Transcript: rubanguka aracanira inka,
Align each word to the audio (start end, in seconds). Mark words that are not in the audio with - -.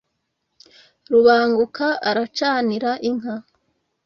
rubanguka 1.11 1.87
aracanira 2.09 2.91
inka, 3.09 3.35